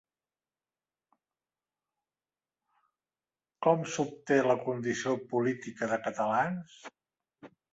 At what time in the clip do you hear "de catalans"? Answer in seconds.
5.93-6.83